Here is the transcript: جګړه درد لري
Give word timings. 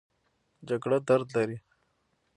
جګړه 0.67 0.97
درد 1.07 1.25
لري 1.35 1.57